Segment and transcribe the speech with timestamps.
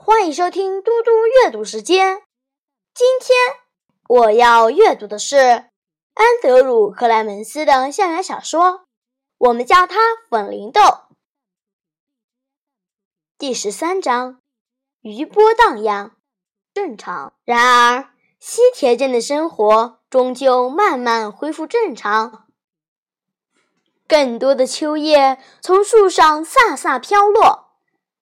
[0.00, 2.22] 欢迎收听嘟嘟阅读时间。
[2.94, 3.36] 今天
[4.08, 8.84] 我要阅读的是安德鲁·克莱门斯的校园小说，
[9.38, 9.96] 我们叫它
[10.30, 10.80] 《粉铃豆》。
[13.36, 14.40] 第十三章：
[15.00, 16.12] 余波荡漾，
[16.72, 17.34] 正常。
[17.44, 22.46] 然而，西铁镇的生活终究慢慢恢复正常。
[24.06, 27.72] 更多的秋叶从树上飒飒飘落，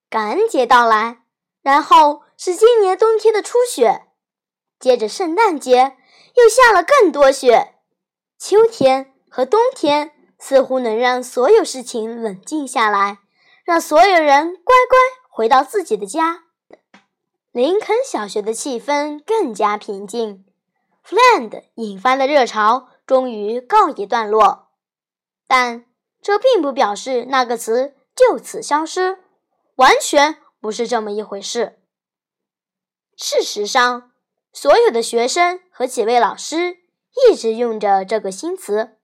[0.08, 1.22] 感恩节到来。
[1.66, 4.06] 然后是今年冬天的初雪，
[4.78, 5.96] 接着圣诞节
[6.36, 7.74] 又下了更多雪。
[8.38, 13.18] 秋天和冬天似乎能让所有事情冷静下来，
[13.64, 14.96] 让所有人乖乖
[15.28, 16.44] 回到自己的家。
[17.50, 20.44] 林肯小学的气氛更加平静。
[21.04, 24.68] Fland 引发的热潮终于告一段落，
[25.48, 25.84] 但
[26.22, 29.18] 这并不表示那个词就此消失，
[29.74, 30.38] 完全。
[30.66, 31.78] 不是这么一回事。
[33.16, 34.10] 事实上，
[34.52, 36.78] 所有的学生和几位老师
[37.30, 38.98] 一直用着这个新词。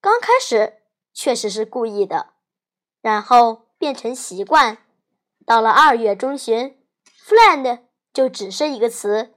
[0.00, 0.82] 刚开始
[1.14, 2.30] 确实是故意的，
[3.00, 4.78] 然后变成习惯。
[5.46, 6.76] 到了二月中旬
[7.24, 9.34] ，“friend” 就只是一个词，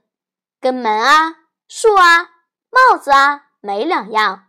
[0.60, 1.36] 跟门啊、
[1.68, 2.30] 树啊、
[2.68, 4.48] 帽子啊没两样。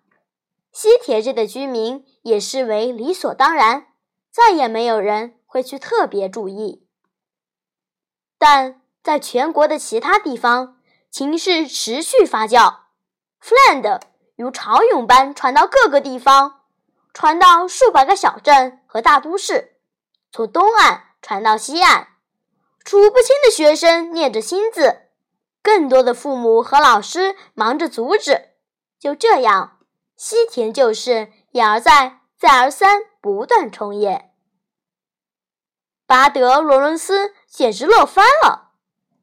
[0.71, 3.93] 西铁镇的居民也视为理所当然，
[4.31, 5.39] 再也没有人。
[5.53, 6.87] 会去特别注意，
[8.39, 12.77] 但在全国的其他地方，情势持续发酵
[13.39, 14.01] ，“friend”
[14.35, 16.61] 如潮涌般传到各个地方，
[17.13, 19.75] 传到数百个小镇和大都市，
[20.31, 22.07] 从东岸传到西岸，
[22.83, 25.01] 数不清的学生念着新字，
[25.61, 28.55] 更多的父母和老师忙着阻止。
[28.97, 29.77] 就这样，
[30.17, 34.32] 西田旧事一而再，再而三，不断重演。
[36.13, 38.69] 巴德·罗伦斯简直乐翻了，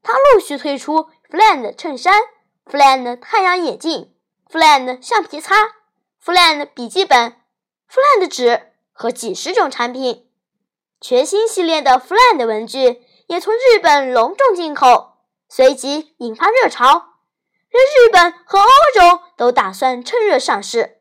[0.03, 2.13] 他陆续推出 Fland 衬衫、
[2.65, 4.13] Fland 太阳眼镜、
[4.51, 5.55] Fland 橡皮擦、
[6.21, 7.37] Fland 笔记本、
[7.89, 10.29] Fland 纸和几十种产品。
[10.99, 15.13] 全新系列的 Fland 文具也从日本隆重进口，
[15.47, 17.13] 随即引发热潮，
[17.69, 20.97] 连日本和欧洲都打算趁热上市。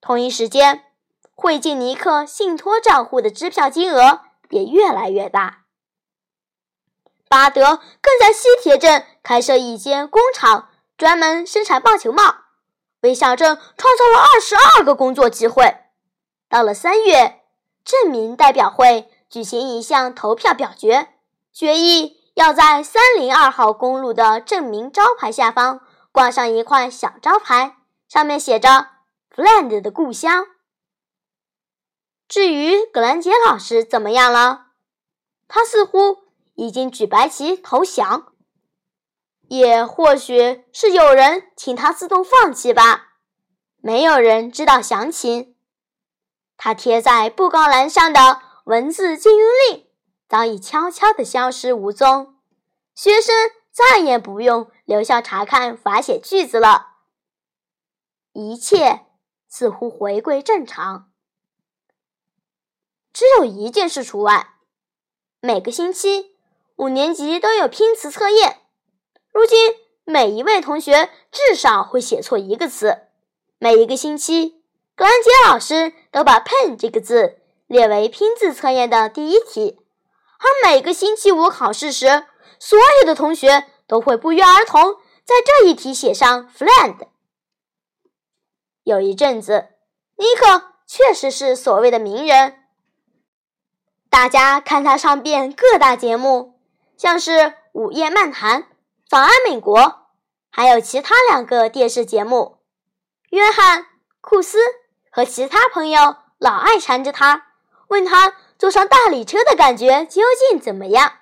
[0.00, 0.86] 同一时间，
[1.34, 4.20] 汇进尼克信托账户的支票金额。
[4.50, 5.64] 也越来越大。
[7.28, 12.22] 巴德更在西铁镇开设一间工厂，专门生产棒球帽，
[13.00, 15.78] 为小镇创造了二十二个工作机会。
[16.48, 17.40] 到了三月，
[17.84, 21.08] 镇民代表会举行一项投票表决，
[21.52, 25.80] 决议要在三零二号公路的镇民招牌下方
[26.12, 27.76] 挂上一块小招牌，
[28.08, 28.88] 上面写着
[29.34, 30.46] “Fland 的故乡”。
[32.34, 34.72] 至于格兰杰老师怎么样了？
[35.46, 36.24] 他似乎
[36.56, 38.32] 已经举白旗投降，
[39.42, 43.12] 也或许是有人请他自动放弃吧。
[43.76, 45.54] 没有人知道详情。
[46.56, 49.86] 他贴在布告栏上的文字禁用令
[50.28, 52.34] 早已悄悄地消失无踪，
[52.96, 53.32] 学生
[53.70, 56.94] 再也不用留校查看罚写句子了。
[58.32, 59.06] 一切
[59.48, 61.12] 似乎回归正常。
[63.14, 64.56] 只有一件事除外，
[65.40, 66.32] 每个星期
[66.74, 68.62] 五年级都有拼词测验。
[69.32, 73.02] 如今每一位同学至少会写错一个词。
[73.58, 74.64] 每一个星期，
[74.96, 77.38] 格兰杰老师都把 “pen” 这个字
[77.68, 79.78] 列为拼字测验的第一题。
[80.38, 82.26] 而每个星期五考试时，
[82.58, 87.06] 所有的同学都会不约而同在这一题写上 “friend”。
[88.82, 89.68] 有一阵子，
[90.16, 92.63] 尼克确实是所谓的名人。
[94.14, 96.60] 大家看他上遍各大节目，
[96.96, 97.30] 像是
[97.72, 98.62] 《午夜漫谈》
[99.08, 99.80] 《早安美国》，
[100.50, 102.58] 还有其他两个电视节目。
[103.30, 103.82] 约翰·
[104.20, 104.58] 库斯
[105.10, 107.48] 和其他朋友老爱缠着他，
[107.88, 111.14] 问他坐上大理车的感觉究竟怎么样。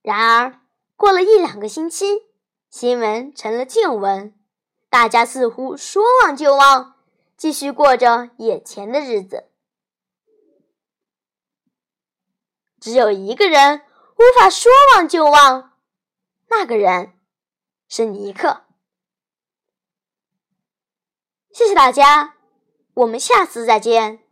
[0.00, 0.60] 然而，
[0.96, 2.22] 过了一两个星期，
[2.70, 4.32] 新闻成了旧闻，
[4.88, 6.94] 大家似乎说忘就忘，
[7.36, 9.50] 继续过着眼前的日子。
[12.80, 13.82] 只有一个人
[14.16, 15.72] 无法说忘就忘，
[16.48, 17.12] 那个人
[17.88, 18.62] 是尼克。
[21.52, 22.34] 谢谢大家，
[22.94, 24.22] 我们下次再见。